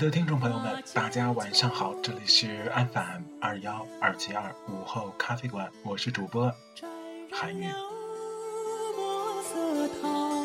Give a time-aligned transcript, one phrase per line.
[0.00, 6.50] 的听众朋友们，大家晚上好，这里是 FM 二幺二七二午后咖啡馆，我是主播
[7.30, 7.66] 韩宇。
[8.96, 10.42] 墨色烫，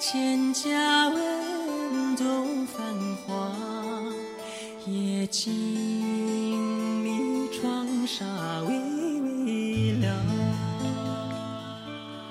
[0.00, 2.92] 千家文都繁
[3.24, 3.54] 华，
[4.84, 5.54] 夜静
[7.04, 8.26] 谧，窗纱
[8.66, 8.87] 微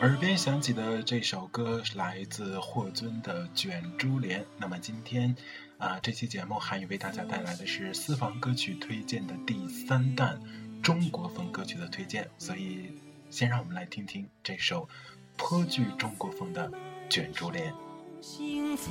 [0.08, 4.40] 耳边响起的这首歌来自霍尊的《卷珠帘》。
[4.58, 5.36] 那么今天，
[5.78, 10.40] 啊，这期节目韩宇为大家带来的是私房歌曲推荐的第三弹
[10.82, 12.30] 中国风歌曲的推荐。
[12.38, 12.98] 所以，
[13.30, 14.88] 先让我们来听听这首
[15.36, 16.72] 颇具中国风的
[17.10, 17.74] 《卷珠帘》。
[18.22, 18.88] 心扉，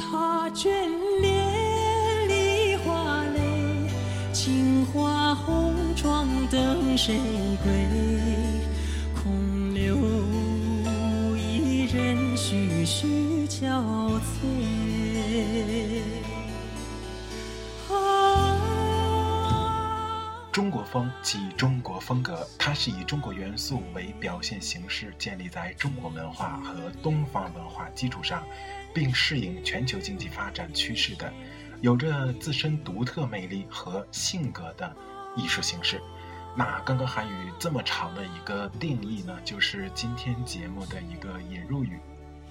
[0.00, 0.95] 他眷
[5.44, 7.18] 红妆等谁
[7.62, 7.72] 归？
[9.14, 9.96] 空留
[11.36, 14.22] 一人徐徐憔悴。
[17.92, 17.94] 啊。
[20.52, 28.42] 中国风即中国风格，它是以中国元素为表现形式，建立在中国文化和东方文化基础上，
[28.94, 31.30] 并适应全球经济发展趋势的，
[31.82, 34.96] 有着自身独特魅力和性格的
[35.36, 36.00] 艺术形式。
[36.56, 41.98] 那刚刚韩语这么长的一个定义呢，就是今天节目的一个引入语。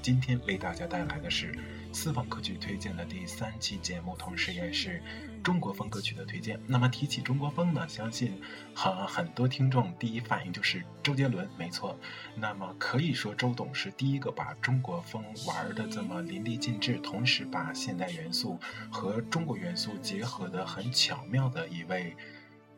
[0.01, 1.57] 今天为大家带来的是
[1.91, 5.01] 私房歌曲推荐的第三期节目，同时也是
[5.43, 6.61] 中国风歌曲的推荐。
[6.67, 8.39] 那么提起中国风呢，相信
[8.75, 11.97] 很很多听众第一反应就是周杰伦，没错。
[12.35, 18.59] 那么可以说周董是第一个把中国风玩的这么淋漓尽致，同时把现代元素
[18.91, 22.15] 和中国元素结合的很巧妙的一位，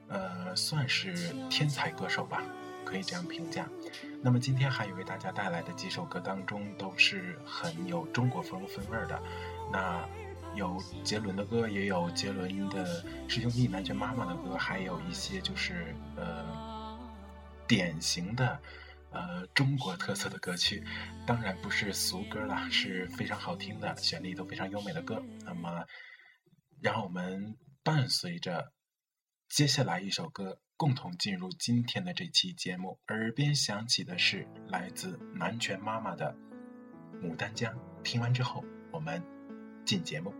[0.08, 2.44] 呃，算是天才歌手吧。
[2.86, 3.68] 可以这样评价。
[4.24, 9.22] 那么今天还有为大家带来的几首歌当中，都是很有中国风风味的。
[9.74, 10.08] 那
[10.56, 16.98] 有杰伦的歌，也有杰伦的师兄弟南拳妈妈的歌，还有一些就是呃
[17.68, 18.58] 典型的
[19.12, 20.82] 呃中国特色的歌曲。
[21.26, 25.22] 当然不是俗歌了，是非常好听的，旋律都非常优美的歌。
[25.44, 25.84] 那么
[26.82, 28.72] 让我们伴随着
[29.50, 30.60] 接下来一首歌。
[30.78, 36.38] 共同进入今天的这期节目，耳边响起的是来自南拳妈妈的
[37.26, 37.74] 《牡丹江》。
[38.04, 39.24] 听完之后，我们
[39.84, 40.32] 进节目。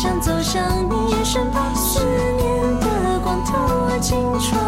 [0.00, 3.52] 想走向你身旁，思念的光透
[3.98, 4.62] 进窗，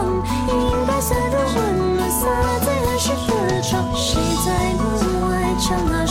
[0.48, 2.26] 银白色的温暖洒
[2.66, 3.84] 在儿时的床。
[3.94, 4.82] 谁在门
[5.30, 6.04] 外唱那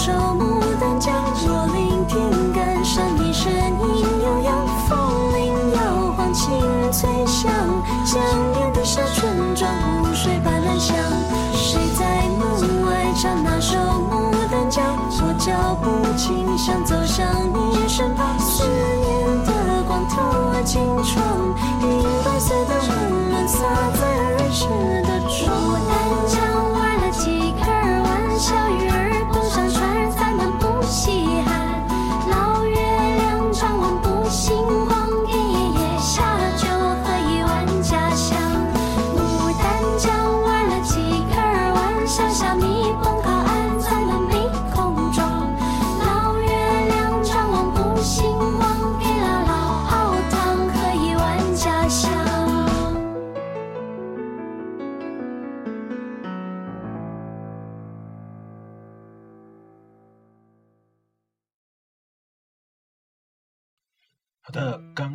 [20.71, 21.39] 青春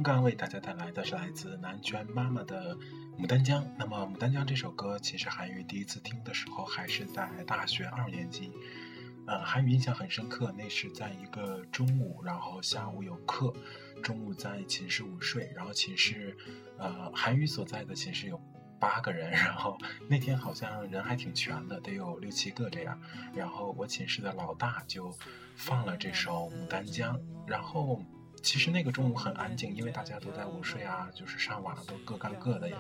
[0.05, 2.77] 刚为大家带来的是来自南拳妈妈的
[3.19, 3.65] 《牡丹江》。
[3.79, 8.53] 那么，《牡丹江》这首歌，其实韩语第一次听的时候还是在大学二年级，
[9.27, 10.53] 呃，韩语印象很深刻。
[10.59, 13.51] 那是在一个中午，然后下午有课，
[14.03, 16.37] 中午在寝室午睡，然后寝室，
[16.77, 18.39] 呃，韩语所在的寝室有
[18.79, 23.01] 八个人，然后那天好像人还挺全的，得有六七个这样。
[23.35, 25.11] 然后我寝室的老大就
[25.57, 27.17] 放了这首《牡丹江》，
[27.47, 28.03] 然后。
[28.45, 32.77] 其实那个中午很安静，因为大家都在午睡啊，就是上网都各干各的，也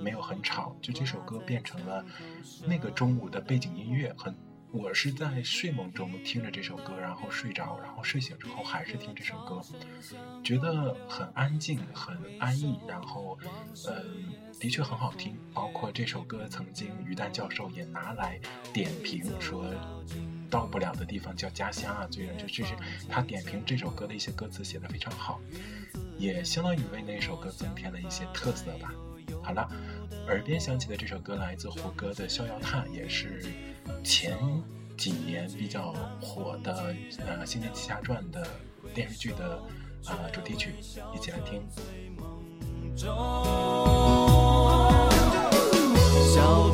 [0.00, 0.76] 没有很吵。
[0.82, 2.04] 就这首歌变成了
[2.66, 4.32] 那个中午的背景音乐，很。
[4.72, 9.60] 我是在睡梦中听着这首歌，然后睡着，然后睡醒之后还是听这首歌，
[10.44, 13.36] 觉得很安静，很安逸，然后，
[13.88, 15.36] 嗯，的确很好听。
[15.52, 18.38] 包括这首歌，曾经于丹教授也拿来
[18.72, 19.64] 点评说。
[20.50, 22.74] 到不了的地方叫家乡啊，最就这是
[23.08, 25.40] 他点评这首歌的一些歌词写的非常好，
[26.18, 28.92] 也相当于为那首歌增添了一些特色吧。
[29.42, 29.66] 好了，
[30.26, 33.44] 耳边响起的这首歌来自胡歌的《逍遥叹》，也是
[34.02, 34.36] 前
[34.98, 38.46] 几年比较火的呃《仙剑奇侠传》的
[38.92, 39.62] 电视剧的
[40.06, 40.74] 呃主题曲，
[41.14, 41.62] 一起来听。
[46.34, 46.68] 笑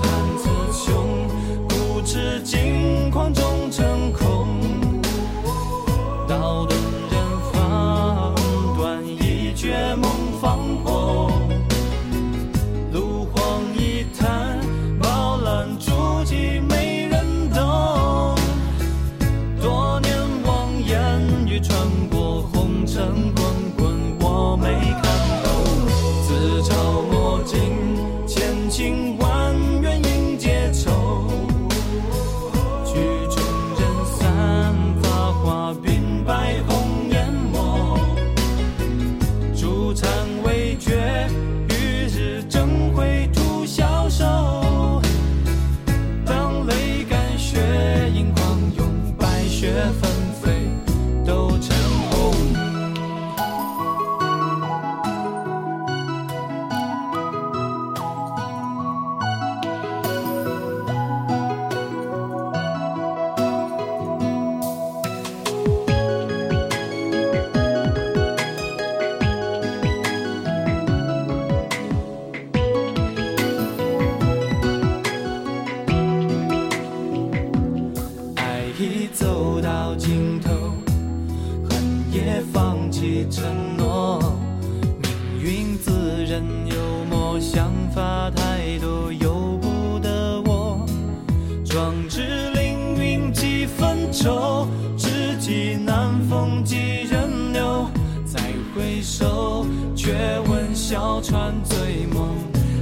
[94.16, 97.86] 愁，知己难逢几人留？
[98.24, 98.40] 再
[98.74, 100.14] 回首，却
[100.48, 102.34] 闻小船醉梦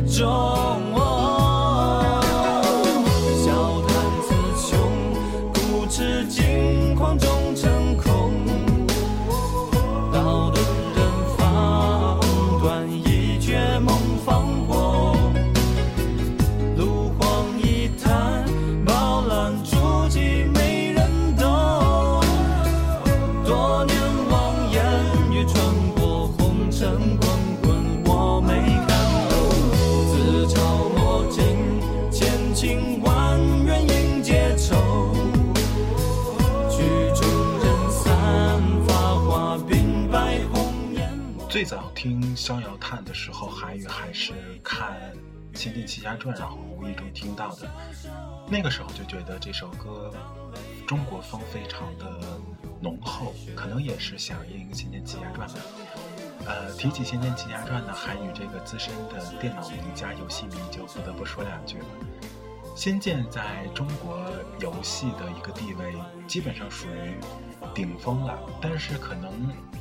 [0.06, 0.53] 中。
[41.54, 44.98] 最早听《逍遥叹》的时候，韩语还是看
[45.56, 47.70] 《仙剑奇侠传》，然后无意中听到的。
[48.48, 50.12] 那个时候就觉得这首歌
[50.84, 52.20] 中国风非常的
[52.80, 55.60] 浓厚，可能也是响应《仙剑奇侠传》的。
[56.44, 61.84] 呃，提起《仙剑奇侠传》呢，韩语这个资深的电脑迷加游戏迷就不得不说两句了。
[62.74, 64.20] 《仙剑》在中国
[64.58, 65.94] 游戏的一个地位，
[66.26, 67.14] 基本上属于
[67.72, 68.36] 顶峰了。
[68.60, 69.30] 但是可能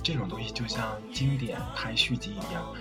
[0.03, 2.73] 这种东西就像经典拍续集一样，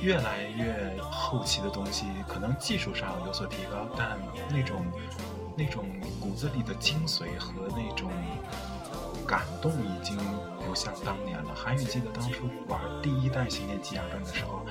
[0.00, 4.18] 越来越后期的东西，可能技术上有所提高，但
[4.48, 4.86] 那种
[5.54, 5.84] 那种
[6.18, 8.10] 骨子里的精髓和那种
[9.26, 10.16] 感动已经
[10.66, 11.54] 不像当年了。
[11.54, 14.64] 韩宇记得当初玩第一代《仙剑奇侠传》的时候，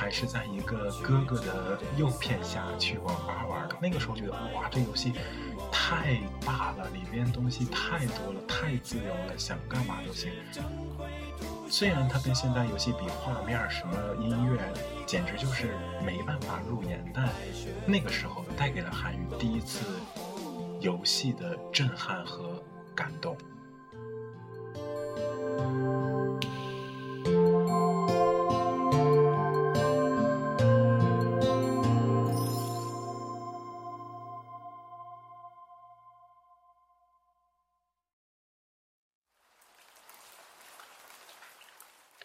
[0.00, 3.76] 还是在一个哥哥的诱骗下去玩玩玩的。
[3.82, 5.12] 那个时候觉得哇，这游戏
[5.70, 10.32] 太大了，里边东西太多了，太自由了，想干嘛都行。
[11.68, 14.58] 虽然它跟现在游戏比画面什么音乐，
[15.04, 17.28] 简直就是没办法入眼，但
[17.84, 19.84] 那个时候带给了韩宇第一次
[20.80, 22.58] 游戏的震撼和
[22.94, 23.36] 感动。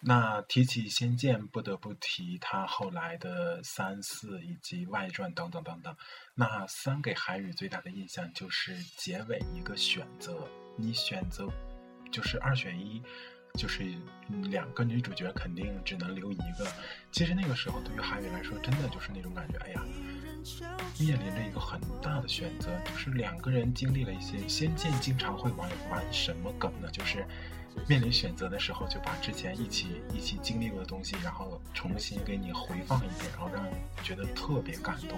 [0.07, 5.95] 那提起《仙剑》，不得不提他后来的三四以及外传等等等等。
[6.35, 10.47] 那三给韩语最大的印象就是结尾一个选择，
[10.77, 11.49] 你选择
[12.11, 13.01] 就是二选一，
[13.55, 13.83] 就是
[14.43, 16.71] 两个女主角肯定只能留一个。
[17.11, 19.83] 其实那个时候对于韩语来说，真的就是那种感觉，哎呀，
[20.99, 26.91] 面临着一个很大的选择，就是两个人经历了一些《仙剑》经常会玩玩什么梗呢？
[26.91, 27.25] 就是。
[27.87, 35.17] 面临选择的时候，就把之前一起一起经历过的东西，然后重新给你回放一遍，然后让你觉得特别感动。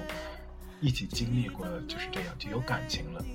[0.80, 3.26] 一起经历过就是这样，就有感情了。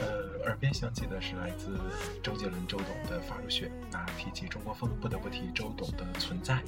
[0.00, 1.76] 呃，耳边响起的是来自
[2.22, 3.66] 周杰伦周董的《发如雪》。
[3.90, 6.62] 那提起中国风，不得不提周董的存在，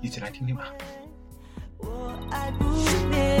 [0.00, 0.64] 一起来听听吧。
[1.78, 2.64] 我爱不
[3.10, 3.38] 灭，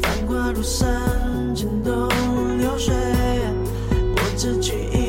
[0.00, 2.08] 繁华如山，渐动
[2.58, 2.94] 流水。
[2.94, 5.05] 我只取一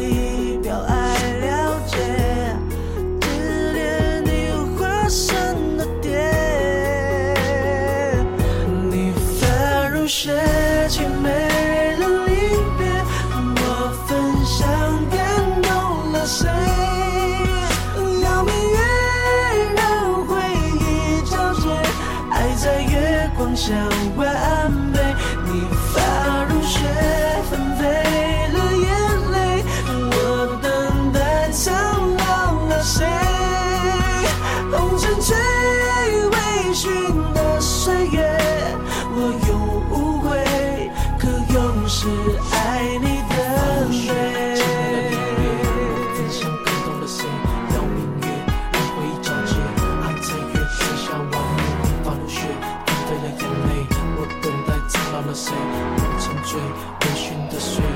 [55.28, 55.52] 了谁？
[55.98, 56.58] 红尘醉
[57.02, 57.90] 微醺的岁月。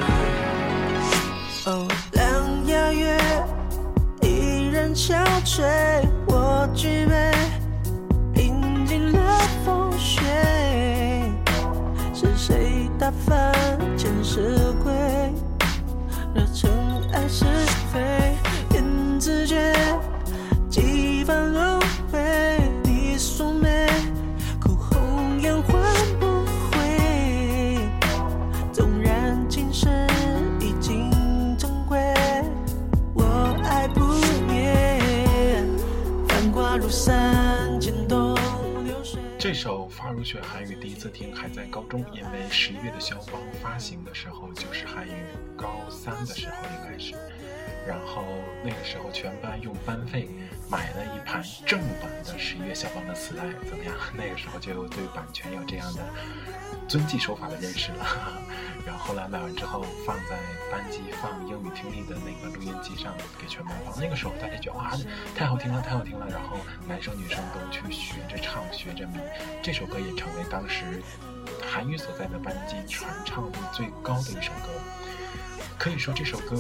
[1.66, 3.18] 哦，两牙月
[4.22, 5.64] 依然憔悴，
[6.28, 7.32] 我举杯，
[8.44, 10.22] 饮尽了风雪。
[12.14, 13.54] 是谁打翻
[13.98, 14.71] 前世
[40.12, 45.12] 首《发如雪》韩语第一次听还在高中，因为十一月的肖邦发行的时候就是韩语。
[46.02, 47.14] 三的时候，应该是
[47.88, 48.26] 然后
[48.64, 50.30] 那个时候全班用班费
[50.70, 53.94] 买了一盘正版的十一月肖邦的磁带，怎么样？
[54.16, 56.02] 那个时候就对版权有这样的
[56.88, 58.06] 遵纪守法的认识了。
[58.86, 60.38] 然后后来买完之后放在
[60.72, 63.94] 班级放英语听力的那个录音机上给全班放。
[64.00, 64.92] 那个时候大家觉得哇，
[65.36, 66.28] 太好听了，太好听了。
[66.30, 69.20] 然后男生女生都去学着唱，学着迷。
[69.62, 71.02] 这首歌也成为当时
[71.62, 74.81] 韩语所在的班级传唱度最高的一首歌。
[75.82, 76.56] 可以说这首歌。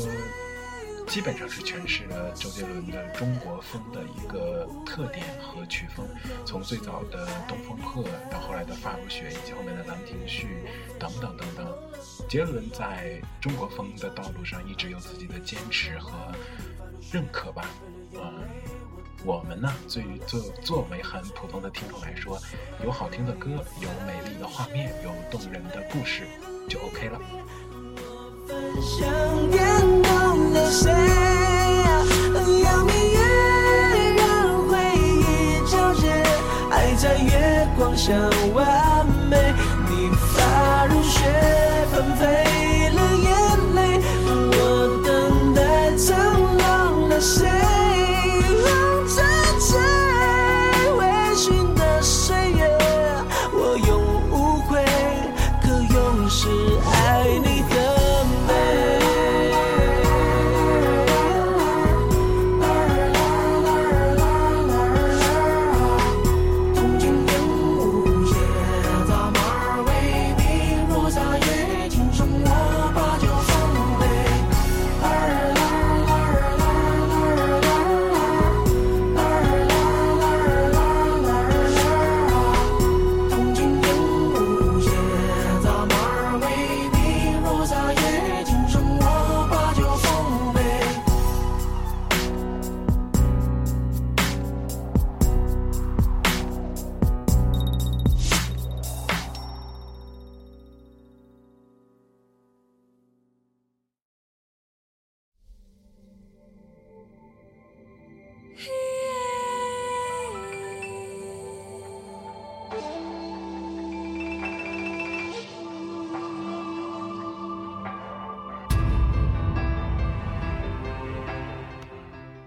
[1.08, 6.08] 基本上是诠释了周杰伦的中国风的一个特点和曲风，
[6.44, 10.66] 从最早的《东风破》到后来的《发如雪》，以及后面的《兰亭序》
[10.98, 11.78] 等等等等。
[12.28, 16.12] 杰伦在中国风的道路上一直有自己的坚持和
[17.12, 17.70] 认可吧。
[18.14, 18.42] 嗯，
[19.24, 22.40] 我们呢，对于作作为很普通的听众来说，
[22.84, 23.50] 有好听的歌，
[23.82, 26.26] 有美丽的画面，有动人的故事，
[26.68, 27.22] 就 OK 了。
[28.80, 29.08] 想
[29.50, 29.60] 感
[30.04, 30.90] 动了谁？
[32.64, 33.20] 邀明月，
[34.18, 34.22] 让
[34.70, 36.04] 回忆皎洁，
[36.70, 38.14] 爱在月光下
[38.54, 38.71] 弯。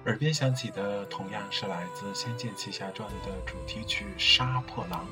[0.07, 5.07] 耳边响起的同样是来自《仙剑奇侠传》的主题曲《杀破狼》，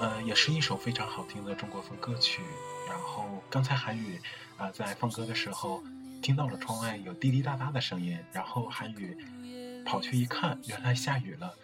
[0.00, 2.40] 呃，也是一首非常好听的中国风歌曲。
[2.88, 4.18] 然后刚才韩宇
[4.56, 5.82] 啊、在放歌的时候
[6.22, 9.14] 听到了窗外有滴滴答答的声音，然后韩宇
[9.84, 11.54] 跑去一看，原来下雨了。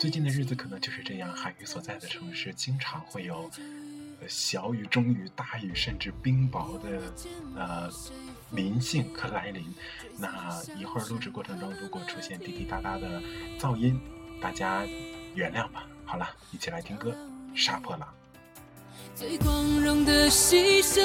[0.00, 3.50] 最近的日子可能就是这样，韩宇所在的城市经常会有
[4.22, 7.12] 呃小雨、中雨、大雨，甚至冰雹的
[7.54, 7.90] 呃
[8.50, 9.64] 临近和来临。
[10.16, 13.20] 那一会儿录制过程中，如果出现滴滴答答的
[13.58, 14.00] 噪音，
[14.40, 14.84] 大家
[15.34, 15.86] 原谅吧。
[16.04, 17.10] 好了，一起来听歌
[17.56, 18.08] 《杀破狼》。
[19.14, 21.02] 最光荣的牺牲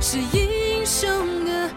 [0.00, 1.70] 是英雄的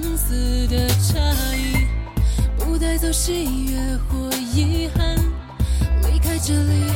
[0.00, 1.20] 不清生死的差
[1.54, 1.86] 异，
[2.58, 5.16] 不带走喜悦或遗憾，
[6.10, 6.90] 离开这里。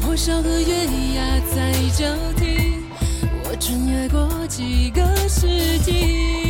[0.00, 2.78] 破晓和月牙在交替，
[3.44, 6.45] 我穿越过几个世纪，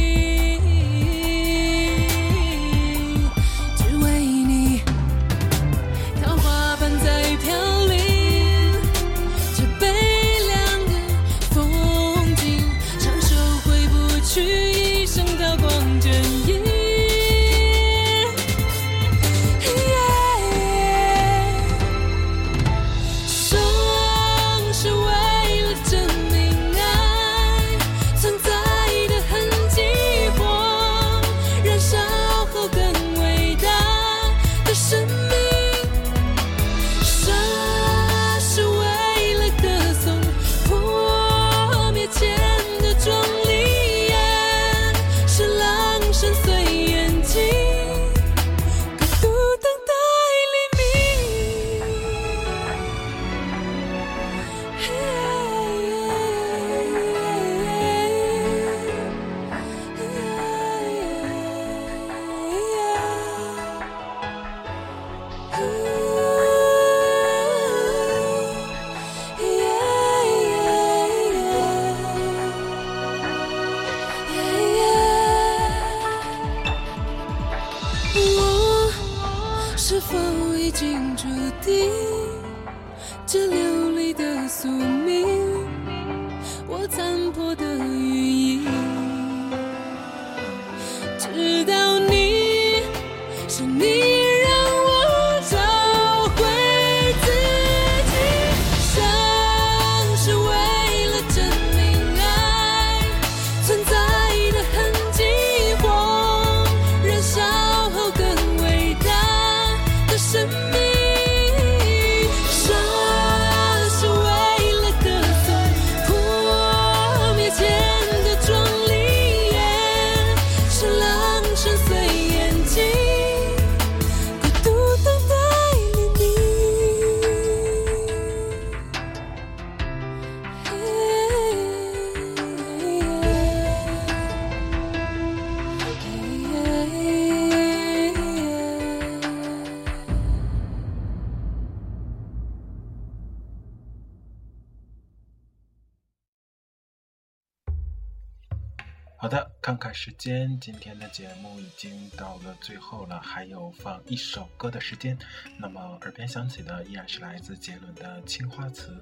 [149.18, 155.18] 好的，看看时间，今天的节目已经到了最后了，还有放一首歌的时间。
[155.58, 158.92] 那么耳边响起的依然是来自杰伦的《青花瓷》，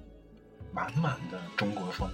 [0.73, 2.09] 满满的中国风。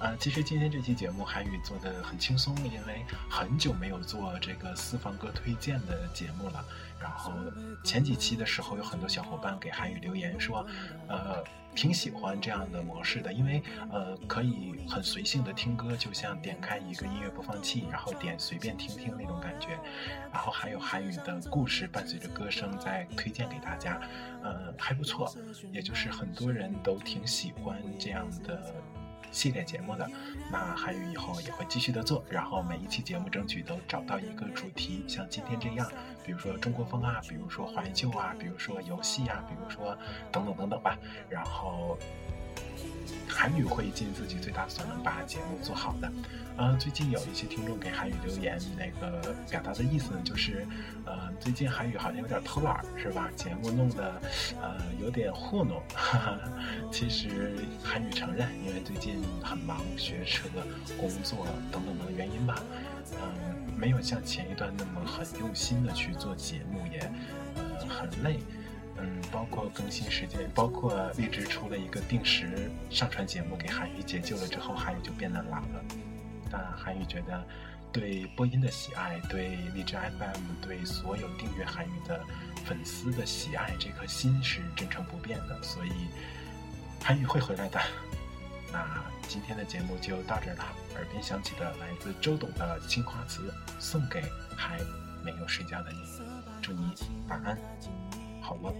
[0.00, 6.64] 呃，其实今天这期节目韩语做的很轻松，因为很久没有做这个私房歌推荐的节目了。
[7.00, 7.32] 然后
[7.84, 10.66] 前几期的时候，有很多小伙伴给韩语留言说，
[11.06, 11.44] 呃，
[11.74, 19.78] 挺喜欢这样的模式的，因为呃可以很随性的听歌，就像点开一个音乐播放器，然后点随便听听那种感觉。
[20.32, 24.00] 然后还有韩语的故事伴随着歌声在推荐给大家，
[24.42, 25.32] 呃还不错，
[25.72, 28.74] 也就是很多人都挺喜欢这样的。
[29.30, 30.08] 系列节目的，
[30.50, 35.90] 那韩语以后也会继续的做，然后每一期节目争取都找到一个主题，像今天这样，
[36.24, 39.96] 比如说中国风啊，比如说怀旧啊，比如说游戏啊，比如说
[40.32, 40.96] 等等等等吧，
[41.28, 41.98] 然后
[43.28, 46.10] 韩语会尽自己最大所能把节目做好的。
[46.56, 50.66] 呃，最近有一些听众给韩语留言，那个表达的意思呢，就是，
[51.04, 53.30] 呃，最近韩语好像有点偷懒，是吧？
[53.36, 54.20] 节目弄得，
[54.60, 55.80] 呃，有点糊弄。
[55.94, 56.38] 哈哈。
[56.90, 60.48] 其实韩语承认，因为最近很忙，学车、
[60.98, 62.60] 工作等等的原因吧，
[63.12, 66.98] 嗯，没有像前一段那么很用心的去做节目，也，
[67.54, 68.40] 呃，很累。
[69.00, 75.84] 嗯，包括更新时间，包括荔枝出了一个定时上传节目给韩语解救了之后，韩语就变得懒了。
[76.50, 77.44] 但韩语觉得，
[77.92, 82.20] 对播音的喜爱，对荔枝 FM，对所有订阅韩语的
[82.64, 85.90] 粉丝的喜爱，这颗心是真诚不变的，所以
[87.02, 87.80] 韩语会回来的。
[88.72, 90.64] 那今天的节目就到这儿了。
[90.96, 93.42] 耳边响起的来自周董的《青花瓷》，
[93.78, 94.22] 送给
[94.56, 94.78] 还
[95.24, 95.98] 没有睡觉的你，
[96.60, 96.92] 祝你
[97.28, 97.56] 晚安，
[98.48, 98.72] 好梦。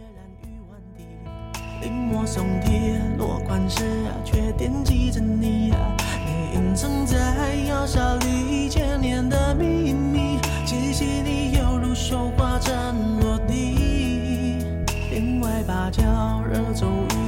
[1.83, 3.85] 临摹宋体落款时，
[4.25, 5.75] 却惦记着你，
[6.25, 12.75] 你隐藏在窑烧里千年的秘密，气息里犹如绣花针
[13.21, 14.65] 落地。
[15.11, 16.03] 帘外芭蕉
[16.49, 17.28] 惹骤雨，